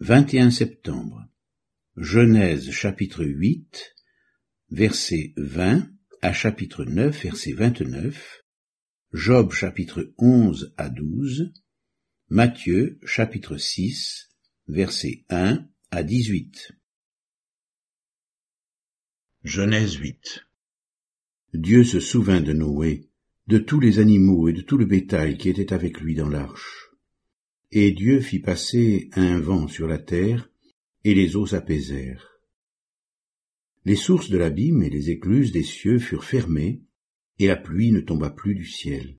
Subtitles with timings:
[0.00, 1.26] 21 septembre.
[1.96, 3.96] Genèse chapitre 8,
[4.70, 5.90] verset 20
[6.22, 8.44] à chapitre 9, verset 29.
[9.12, 11.52] Job chapitre 11 à 12.
[12.28, 14.28] Matthieu chapitre 6,
[14.68, 16.70] verset 1 à 18.
[19.42, 20.44] Genèse 8
[21.54, 23.10] Dieu se souvint de Noé,
[23.48, 26.87] de tous les animaux et de tout le bétail qui était avec lui dans l'arche.
[27.70, 30.50] Et Dieu fit passer un vent sur la terre,
[31.04, 32.40] et les eaux s'apaisèrent.
[33.84, 36.82] Les sources de l'abîme et les écluses des cieux furent fermées,
[37.38, 39.18] et la pluie ne tomba plus du ciel.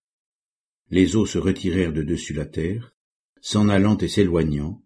[0.90, 2.96] Les eaux se retirèrent de dessus la terre,
[3.40, 4.84] s'en allant et s'éloignant,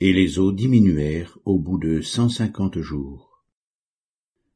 [0.00, 3.44] et les eaux diminuèrent au bout de cent cinquante jours.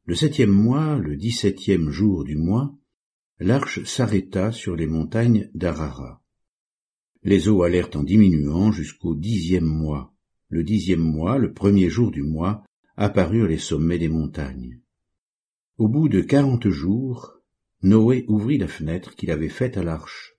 [0.04, 2.74] Le septième mois, le dix-septième jour du mois,
[3.38, 6.21] l'arche s'arrêta sur les montagnes d'Arara.
[7.24, 10.12] Les eaux allèrent en diminuant jusqu'au dixième mois.
[10.48, 12.64] Le dixième mois, le premier jour du mois,
[12.96, 14.80] apparurent les sommets des montagnes.
[15.78, 17.40] Au bout de quarante jours,
[17.82, 20.34] Noé ouvrit la fenêtre qu'il avait faite à l'arche.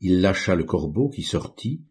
[0.00, 1.84] Il lâcha le corbeau qui sortit,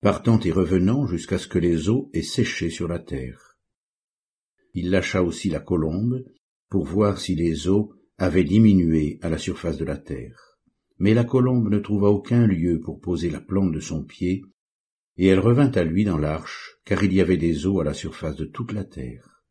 [0.00, 3.58] partant et revenant jusqu'à ce que les eaux aient séché sur la terre.
[4.74, 6.24] Il lâcha aussi la colombe
[6.68, 10.55] pour voir si les eaux avaient diminué à la surface de la terre.
[10.98, 14.44] Mais la colombe ne trouva aucun lieu pour poser la plante de son pied,
[15.18, 17.94] et elle revint à lui dans l'arche, car il y avait des eaux à la
[17.94, 19.42] surface de toute la terre.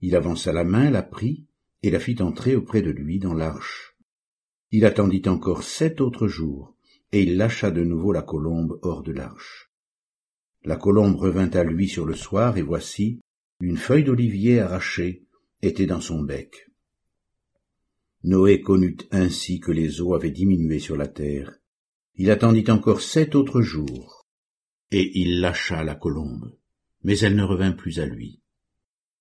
[0.00, 1.46] Il avança la main, la prit,
[1.82, 3.96] et la fit entrer auprès de lui dans l'arche.
[4.70, 6.76] Il attendit encore sept autres jours,
[7.12, 9.70] et il lâcha de nouveau la colombe hors de l'arche.
[10.64, 13.20] La colombe revint à lui sur le soir, et voici,
[13.60, 15.26] une feuille d'olivier arrachée
[15.62, 16.67] était dans son bec.
[18.24, 21.52] Noé connut ainsi que les eaux avaient diminué sur la terre.
[22.16, 24.26] Il attendit encore sept autres jours,
[24.90, 26.56] et il lâcha la colombe,
[27.04, 28.40] mais elle ne revint plus à lui.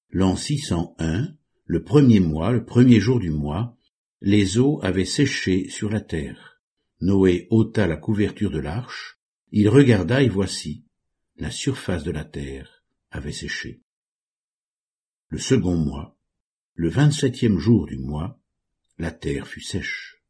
[0.10, 3.78] L'an 601, le premier mois, le premier jour du mois,
[4.22, 6.62] les eaux avaient séché sur la terre.
[7.02, 9.20] Noé ôta la couverture de l'arche,
[9.52, 10.86] il regarda et voici,
[11.38, 13.84] la surface de la terre avait séché.
[15.30, 16.18] Le second mois,
[16.74, 18.37] le vingt-septième jour du mois,
[18.98, 20.24] la terre fut sèche.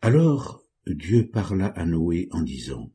[0.00, 2.92] Alors Dieu parla à Noé en disant,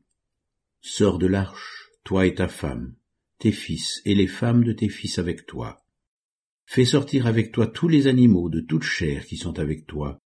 [0.80, 2.96] Sors de l'arche, toi et ta femme,
[3.38, 5.84] tes fils et les femmes de tes fils avec toi.
[6.64, 10.18] Fais sortir avec toi tous les animaux de toute chair qui sont avec toi,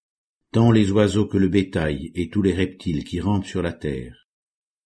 [0.52, 4.28] tant les oiseaux que le bétail et tous les reptiles qui rampent sur la terre,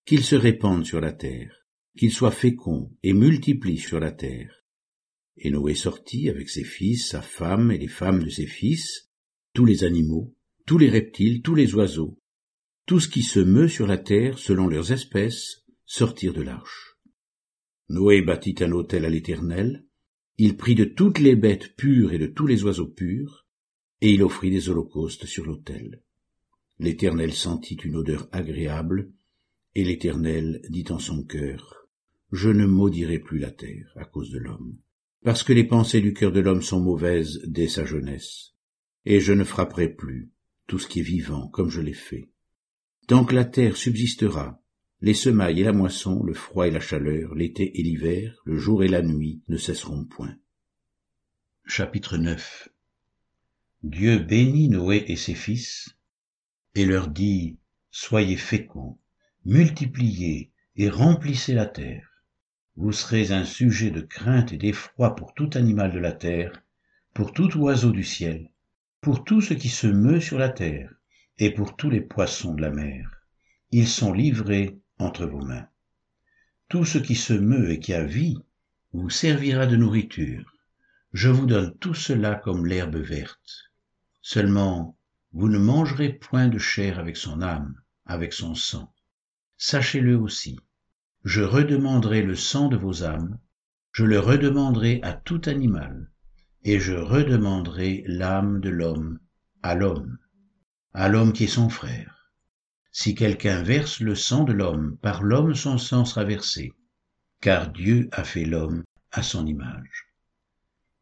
[0.07, 4.65] qu'ils se répandent sur la terre, qu'ils soient féconds et multiplient sur la terre.
[5.37, 9.10] Et Noé sortit avec ses fils, sa femme et les femmes de ses fils,
[9.53, 10.35] tous les animaux,
[10.67, 12.19] tous les reptiles, tous les oiseaux,
[12.87, 16.97] tout ce qui se meut sur la terre selon leurs espèces, sortirent de l'arche.
[17.89, 19.85] Noé bâtit un autel à l'Éternel,
[20.39, 23.47] il prit de toutes les bêtes pures et de tous les oiseaux purs,
[24.01, 26.03] et il offrit des holocaustes sur l'autel.
[26.79, 29.13] L'Éternel sentit une odeur agréable,
[29.75, 31.89] et l'Éternel dit en son cœur,
[32.31, 34.79] Je ne maudirai plus la terre à cause de l'homme,
[35.23, 38.55] parce que les pensées du cœur de l'homme sont mauvaises dès sa jeunesse
[39.05, 40.31] et je ne frapperai plus
[40.67, 42.31] tout ce qui est vivant comme je l'ai fait.
[43.07, 44.63] Tant que la terre subsistera,
[45.01, 48.85] les semailles et la moisson, le froid et la chaleur, l'été et l'hiver, le jour
[48.85, 50.37] et la nuit ne cesseront point.
[51.65, 52.69] Chapitre 9
[53.83, 55.97] Dieu bénit Noé et ses fils,
[56.75, 57.59] et leur dit,
[57.91, 58.99] Soyez féconds,
[59.45, 62.23] multipliez et remplissez la terre.
[62.77, 66.53] Vous serez un sujet de crainte et d'effroi pour tout animal de la terre,
[67.15, 68.51] pour tout oiseau du ciel,
[69.01, 70.93] pour tout ce qui se meut sur la terre,
[71.39, 73.11] et pour tous les poissons de la mer.
[73.71, 75.67] Ils sont livrés entre vos mains.
[76.69, 78.39] Tout ce qui se meut et qui a vie
[78.93, 80.55] vous servira de nourriture.
[81.13, 83.71] Je vous donne tout cela comme l'herbe verte.
[84.21, 84.99] Seulement,
[85.33, 88.93] vous ne mangerez point de chair avec son âme, avec son sang.
[89.57, 90.59] Sachez-le aussi.
[91.25, 93.39] Je redemanderai le sang de vos âmes,
[93.93, 96.11] je le redemanderai à tout animal,
[96.63, 99.19] et je redemanderai l'âme de l'homme
[99.63, 100.19] à l'homme,
[100.93, 102.33] à l'homme qui est son frère.
[102.93, 106.73] Si quelqu'un verse le sang de l'homme, par l'homme son sang sera versé,
[107.41, 110.09] car Dieu a fait l'homme à son image.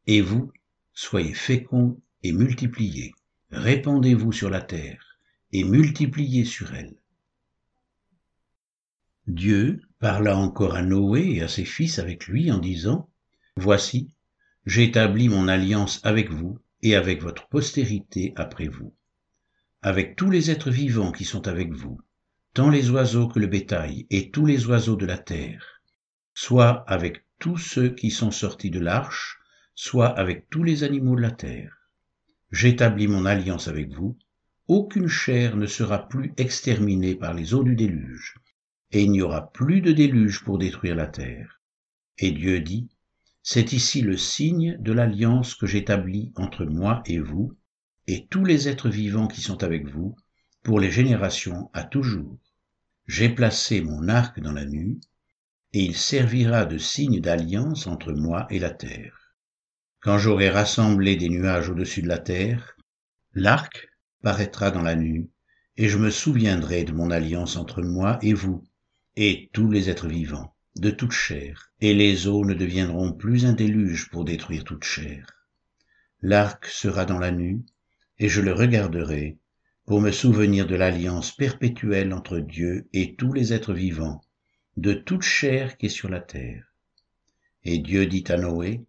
[0.06, 0.52] Et vous,
[0.92, 3.12] soyez féconds et multipliez,
[3.50, 5.18] répandez-vous sur la terre
[5.52, 6.96] et multipliez sur elle.
[9.26, 13.10] Dieu parla encore à Noé et à ses fils avec lui en disant,
[13.56, 14.10] Voici,
[14.68, 18.94] j'établis mon alliance avec vous et avec votre postérité après vous,
[19.80, 21.98] avec tous les êtres vivants qui sont avec vous,
[22.52, 25.80] tant les oiseaux que le bétail et tous les oiseaux de la terre,
[26.34, 29.38] soit avec tous ceux qui sont sortis de l'arche,
[29.74, 31.74] soit avec tous les animaux de la terre.
[32.52, 34.18] J'établis mon alliance avec vous,
[34.66, 38.34] aucune chair ne sera plus exterminée par les eaux du déluge,
[38.92, 41.58] et il n'y aura plus de déluge pour détruire la terre.
[42.18, 42.90] Et Dieu dit,
[43.50, 47.56] C'est ici le signe de l'alliance que j'établis entre moi et vous,
[48.06, 50.14] et tous les êtres vivants qui sont avec vous,
[50.62, 52.38] pour les générations à toujours.
[53.06, 55.00] J'ai placé mon arc dans la nuit,
[55.72, 59.32] et il servira de signe d'alliance entre moi et la terre.
[60.00, 62.76] Quand j'aurai rassemblé des nuages au-dessus de la terre,
[63.32, 63.88] l'arc
[64.22, 65.30] paraîtra dans la nuit,
[65.78, 68.62] et je me souviendrai de mon alliance entre moi et vous,
[69.16, 73.52] et tous les êtres vivants, de toute chair, et les eaux ne deviendront plus un
[73.52, 75.26] déluge pour détruire toute chair.
[76.22, 77.64] L'arc sera dans la nuit,
[78.18, 79.38] et je le regarderai,
[79.86, 84.20] pour me souvenir de l'alliance perpétuelle entre Dieu et tous les êtres vivants,
[84.76, 86.72] de toute chair qui est sur la terre.
[87.64, 88.84] Et Dieu dit à Noé,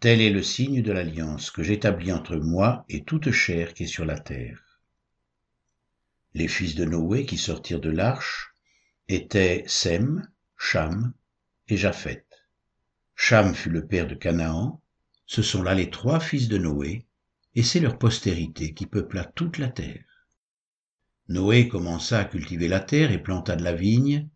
[0.00, 3.86] Tel est le signe de l'alliance que j'établis entre moi et toute chair qui est
[3.86, 4.80] sur la terre.
[6.34, 8.54] Les fils de Noé qui sortirent de l'arche
[9.08, 10.26] étaient Sem,
[10.58, 11.12] Cham
[11.68, 12.26] et Japheth.
[13.14, 14.82] Cham fut le père de Canaan,
[15.26, 17.06] ce sont là les trois fils de Noé,
[17.54, 20.04] et c'est leur postérité qui peupla toute la terre.
[21.28, 24.28] Noé commença à cultiver la terre et planta de la vigne.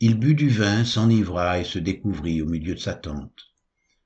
[0.00, 3.52] Il but du vin, s'enivra et se découvrit au milieu de sa tente.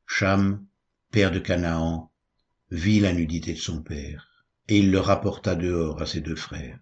[0.06, 0.66] Cham,
[1.10, 2.12] père de Canaan,
[2.70, 6.78] vit la nudité de son père, et il le rapporta dehors à ses deux frères.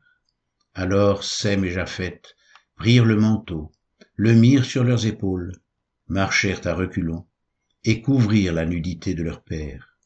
[0.74, 2.34] Alors Sem et Japheth
[2.74, 3.70] prirent le manteau,
[4.16, 5.52] le mirent sur leurs épaules,
[6.08, 7.26] marchèrent à reculons,
[7.84, 9.98] et couvrirent la nudité de leur père.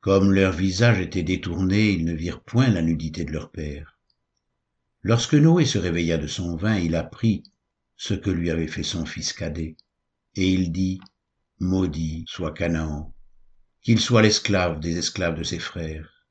[0.00, 3.98] Comme leur visage était détourné, ils ne virent point la nudité de leur père.
[5.02, 7.42] Lorsque Noé se réveilla de son vin, il apprit
[7.96, 9.76] ce que lui avait fait son fils cadet,
[10.34, 11.00] et il dit,
[11.60, 13.14] Maudit soit Canaan,
[13.82, 16.26] qu'il soit l'esclave des esclaves de ses frères.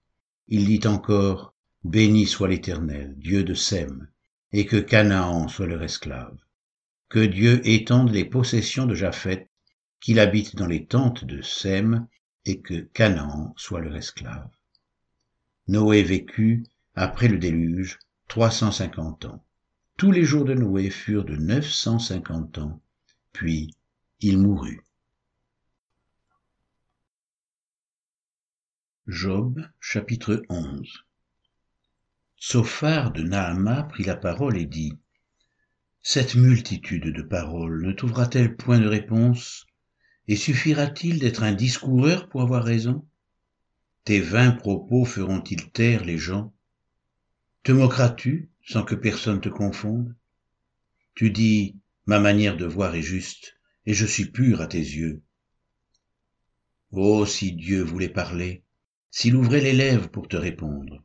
[0.48, 4.08] Il dit encore, Béni soit l'Éternel, Dieu de Sem,
[4.52, 6.38] et que Canaan soit leur esclave.
[7.12, 9.50] Que Dieu étende les possessions de Japheth,
[10.00, 12.08] qu'il habite dans les tentes de Sem,
[12.46, 14.50] et que Canaan soit leur esclave.
[15.68, 16.64] Noé vécut,
[16.96, 18.00] après le déluge,
[18.30, 19.44] trois cent cinquante ans.
[19.98, 22.82] Tous les jours de Noé furent de neuf cent cinquante ans,
[23.34, 23.76] puis
[24.22, 24.86] il mourut.
[29.08, 31.04] Job chapitre 11
[32.38, 34.98] Sophar de Nahama prit la parole et dit
[36.04, 39.68] Cette multitude de paroles ne trouvera-t-elle point de réponse?
[40.28, 43.08] Et suffira-t-il d'être un discoureur pour avoir raison?
[44.04, 46.54] Tes vains propos feront-ils taire les gens?
[47.62, 50.16] Te moqueras-tu sans que personne te confonde?
[51.14, 51.78] Tu dis,
[52.08, 55.22] ma manière de voir est juste, et je suis pur à tes yeux.
[56.90, 58.64] Oh, si Dieu voulait parler,
[59.12, 61.04] s'il ouvrait les lèvres pour te répondre,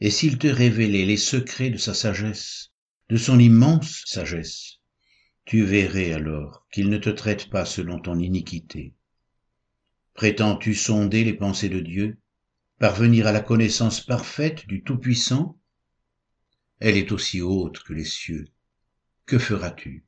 [0.00, 2.71] et s'il te révélait les secrets de sa sagesse,
[3.12, 4.78] de son immense sagesse,
[5.44, 8.94] tu verrais alors qu'il ne te traite pas selon ton iniquité.
[10.14, 12.16] Prétends-tu sonder les pensées de Dieu,
[12.78, 15.60] parvenir à la connaissance parfaite du Tout-Puissant?
[16.78, 18.48] Elle est aussi haute que les cieux.
[19.26, 20.06] Que feras-tu?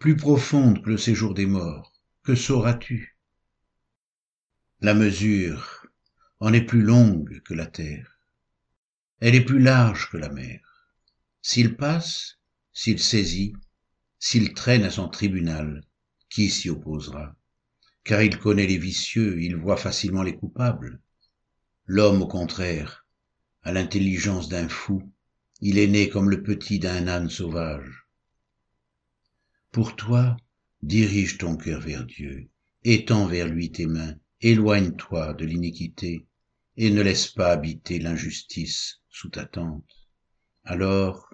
[0.00, 1.92] Plus profonde que le séjour des morts,
[2.24, 3.16] que sauras-tu?
[4.80, 5.86] La mesure
[6.40, 8.18] en est plus longue que la terre.
[9.20, 10.65] Elle est plus large que la mer.
[11.48, 12.40] S'il passe,
[12.72, 13.52] s'il saisit,
[14.18, 15.84] s'il traîne à son tribunal,
[16.28, 17.36] qui s'y opposera?
[18.02, 21.00] Car il connaît les vicieux, il voit facilement les coupables.
[21.84, 23.06] L'homme, au contraire,
[23.62, 25.12] a l'intelligence d'un fou,
[25.60, 28.08] il est né comme le petit d'un âne sauvage.
[29.70, 30.36] Pour toi,
[30.82, 32.48] dirige ton cœur vers Dieu,
[32.82, 36.26] étends vers lui tes mains, éloigne-toi de l'iniquité,
[36.76, 39.88] et ne laisse pas habiter l'injustice sous ta tente.
[40.64, 41.25] Alors,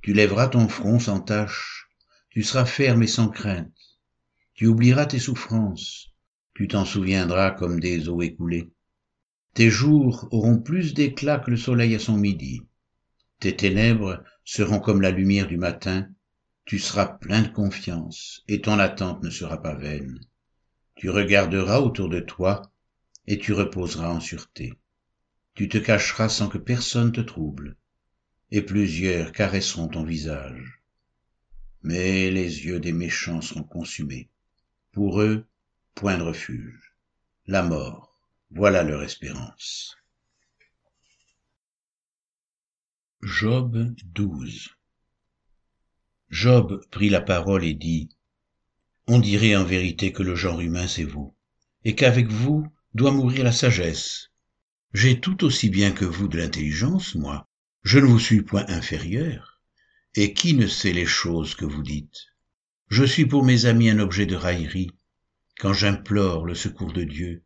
[0.00, 1.88] tu lèveras ton front sans tache,
[2.30, 3.72] tu seras ferme et sans crainte.
[4.54, 6.12] Tu oublieras tes souffrances.
[6.54, 8.70] Tu t'en souviendras comme des eaux écoulées.
[9.54, 12.62] Tes jours auront plus d'éclat que le soleil à son midi.
[13.40, 16.08] Tes ténèbres seront comme la lumière du matin.
[16.64, 20.20] Tu seras plein de confiance et ton attente ne sera pas vaine.
[20.94, 22.70] Tu regarderas autour de toi
[23.26, 24.74] et tu reposeras en sûreté.
[25.54, 27.76] Tu te cacheras sans que personne te trouble
[28.50, 30.78] et plusieurs caresseront ton visage
[31.82, 34.28] mais les yeux des méchants sont consumés.
[34.92, 35.46] Pour eux,
[35.94, 36.94] point de refuge.
[37.46, 39.96] La mort, voilà leur espérance.
[43.22, 44.76] Job 12
[46.30, 48.10] Job prit la parole et dit,
[49.06, 51.34] On dirait en vérité que le genre humain c'est vous,
[51.84, 54.30] et qu'avec vous doit mourir la sagesse.
[54.92, 57.48] J'ai tout aussi bien que vous de l'intelligence, moi.
[57.82, 59.60] Je ne vous suis point inférieur.
[60.14, 62.26] Et qui ne sait les choses que vous dites?
[62.88, 64.90] Je suis pour mes amis un objet de raillerie,
[65.58, 67.42] quand j'implore le secours de Dieu.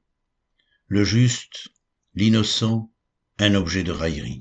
[0.86, 1.68] Le juste,
[2.14, 2.90] l'innocent,
[3.38, 4.40] un objet de raillerie.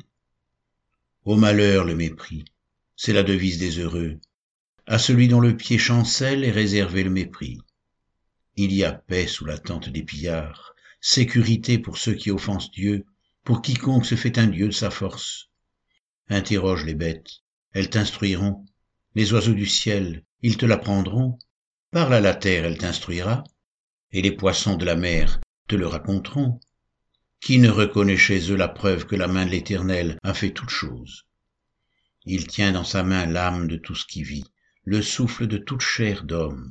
[1.24, 2.46] Au malheur le mépris,
[2.96, 4.20] c'est la devise des heureux.
[4.88, 7.60] À celui dont le pied chancelle est réservé le mépris.
[8.56, 13.06] Il y a paix sous la tente des pillards, sécurité pour ceux qui offensent Dieu,
[13.44, 15.51] pour quiconque se fait un Dieu de sa force.
[16.30, 17.42] Interroge les bêtes,
[17.74, 18.66] elles t'instruiront.
[19.16, 21.38] Les oiseaux du ciel, ils te l'apprendront.
[21.92, 23.44] Parle à la terre, elle t'instruira.
[24.12, 26.60] Et les poissons de la mer te le raconteront.
[27.40, 30.70] Qui ne reconnaît chez eux la preuve que la main de l'Éternel a fait toutes
[30.70, 31.26] choses?
[32.26, 34.46] Il tient dans sa main l'âme de tout ce qui vit,
[34.84, 36.70] le souffle de toute chair d'homme.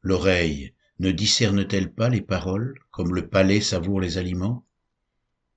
[0.00, 4.66] L'oreille ne discerne-t-elle pas les paroles, comme le palais savoure les aliments?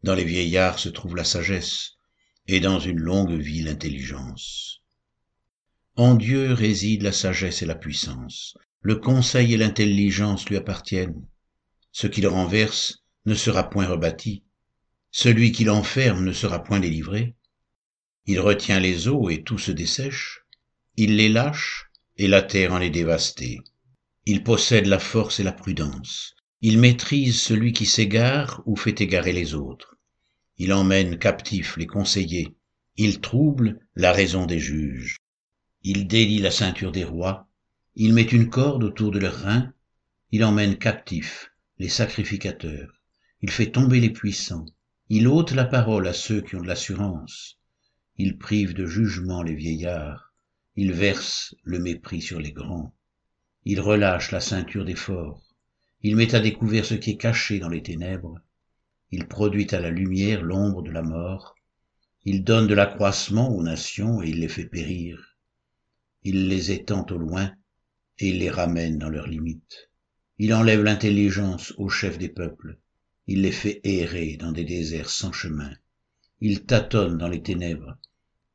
[0.03, 1.95] Dans les vieillards se trouve la sagesse,
[2.48, 4.82] et dans une longue vie l'intelligence.
[5.96, 8.58] En Dieu réside la sagesse et la puissance.
[8.82, 11.25] Le conseil et l'intelligence lui appartiennent.
[11.92, 14.44] Ce qu'il renverse ne sera point rebâti.
[15.10, 17.36] Celui qui l'enferme ne sera point délivré.
[18.25, 20.42] Il retient les eaux et tout se dessèche.
[20.98, 23.62] Il les lâche et la terre en est dévastée.
[24.25, 26.36] Il possède la force et la prudence.
[26.62, 29.95] Il maîtrise celui qui s'égare ou fait égarer les autres.
[30.58, 32.56] Il emmène captifs les conseillers.
[32.98, 35.18] Il trouble la raison des juges.
[35.84, 37.48] Il délie la ceinture des rois.
[37.96, 39.74] Il met une corde autour de leurs reins.
[40.32, 42.96] Il emmène captifs les sacrificateurs
[43.46, 44.66] il fait tomber les puissants,
[45.08, 47.60] il ôte la parole à ceux qui ont de l'assurance,
[48.18, 50.34] il prive de jugement les vieillards,
[50.76, 52.96] il verse le mépris sur les grands,
[53.64, 55.44] il relâche la ceinture des forts,
[56.02, 58.40] il met à découvert ce qui est caché dans les ténèbres,
[59.12, 61.56] il produit à la lumière l'ombre de la mort,
[62.24, 65.38] il donne de l'accroissement aux nations et il les fait périr,
[66.24, 67.54] il les étend au loin
[68.20, 69.90] et il les ramène dans leurs limites,
[70.38, 72.78] il enlève l'intelligence aux chefs des peuples,
[73.28, 75.72] il les fait errer dans des déserts sans chemin.
[76.42, 77.98] Il tâtonne dans les ténèbres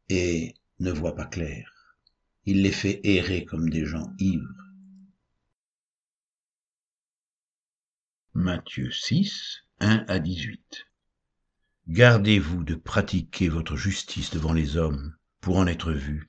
[0.08, 1.96] et ne voit pas clair.
[2.44, 4.64] Il les fait errer comme des gens ivres.
[8.34, 10.88] Matthieu 6, 1 à 18
[11.88, 16.26] Gardez-vous de pratiquer votre justice devant les hommes pour en être vu.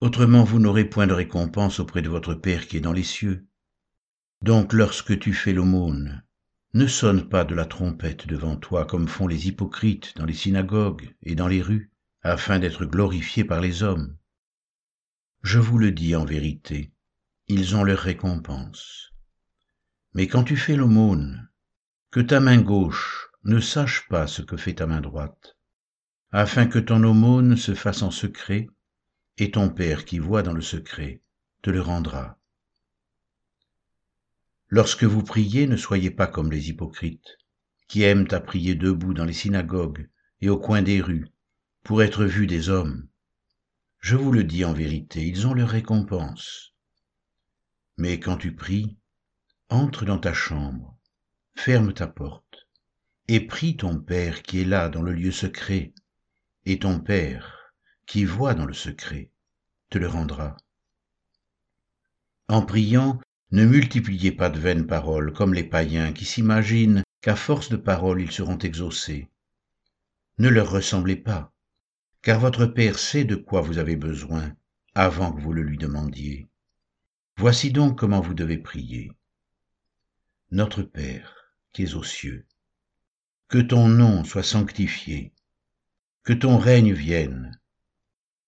[0.00, 3.44] Autrement vous n'aurez point de récompense auprès de votre Père qui est dans les cieux.
[4.40, 6.22] Donc lorsque tu fais l'aumône,
[6.72, 11.12] ne sonne pas de la trompette devant toi comme font les hypocrites dans les synagogues
[11.24, 11.90] et dans les rues,
[12.22, 14.16] afin d'être glorifiés par les hommes.
[15.42, 16.92] Je vous le dis en vérité,
[17.48, 19.12] ils ont leur récompense.
[20.14, 21.49] Mais quand tu fais l'aumône,
[22.10, 25.56] que ta main gauche ne sache pas ce que fait ta main droite,
[26.32, 28.68] afin que ton aumône se fasse en secret,
[29.38, 31.22] et ton Père qui voit dans le secret
[31.62, 32.36] te le rendra.
[34.68, 37.38] Lorsque vous priez, ne soyez pas comme les hypocrites,
[37.86, 40.08] qui aiment à prier debout dans les synagogues
[40.40, 41.28] et au coin des rues,
[41.84, 43.06] pour être vus des hommes.
[44.00, 46.74] Je vous le dis en vérité, ils ont leur récompense.
[47.96, 48.96] Mais quand tu pries,
[49.68, 50.96] entre dans ta chambre,
[51.62, 52.66] ferme ta porte,
[53.28, 55.92] et prie ton Père qui est là dans le lieu secret,
[56.64, 57.74] et ton Père,
[58.06, 59.30] qui voit dans le secret,
[59.90, 60.56] te le rendra.
[62.48, 67.68] En priant, ne multipliez pas de vaines paroles comme les païens qui s'imaginent qu'à force
[67.68, 69.28] de paroles ils seront exaucés.
[70.38, 71.52] Ne leur ressemblez pas,
[72.22, 74.50] car votre Père sait de quoi vous avez besoin
[74.94, 76.48] avant que vous le lui demandiez.
[77.36, 79.12] Voici donc comment vous devez prier.
[80.50, 81.39] Notre Père,
[81.72, 82.46] qui es aux cieux,
[83.48, 85.32] que ton nom soit sanctifié,
[86.24, 87.60] que ton règne vienne,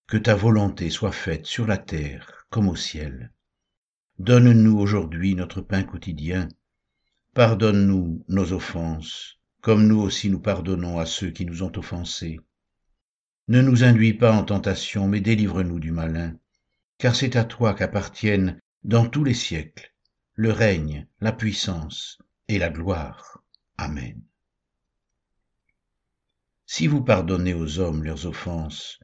[0.07, 3.31] que ta volonté soit faite sur la terre comme au ciel.
[4.19, 6.47] Donne-nous aujourd'hui notre pain quotidien.
[7.33, 12.39] Pardonne-nous nos offenses, comme nous aussi nous pardonnons à ceux qui nous ont offensés.
[13.47, 16.37] Ne nous induis pas en tentation, mais délivre-nous du malin,
[16.97, 19.93] car c'est à toi qu'appartiennent, dans tous les siècles,
[20.35, 22.19] le règne, la puissance
[22.53, 23.41] et la gloire.
[23.77, 24.21] Amen.
[26.67, 28.99] Si vous pardonnez aux hommes leurs offenses,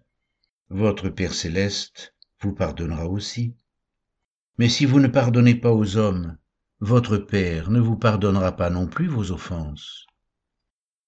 [0.69, 3.55] votre Père céleste vous pardonnera aussi.
[4.59, 6.37] Mais si vous ne pardonnez pas aux hommes,
[6.79, 10.05] votre Père ne vous pardonnera pas non plus vos offenses.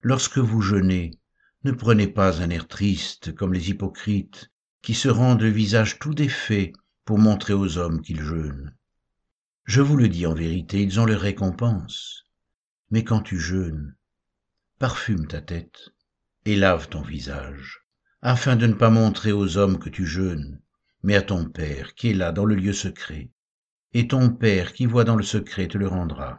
[0.02, 1.12] Lorsque vous jeûnez,
[1.64, 6.16] ne prenez pas un air triste comme les hypocrites, qui se rendent le visage tout
[6.16, 6.74] défait
[7.06, 8.76] pour montrer aux hommes qu'ils jeûnent.
[9.66, 12.26] Je vous le dis en vérité, ils ont leur récompense.
[12.92, 13.96] Mais quand tu jeûnes,
[14.78, 15.92] parfume ta tête
[16.46, 17.86] et lave ton visage,
[18.22, 20.62] afin de ne pas montrer aux hommes que tu jeûnes,
[21.02, 23.32] mais à ton Père qui est là dans le lieu secret.
[23.94, 26.38] Et ton Père qui voit dans le secret te le rendra.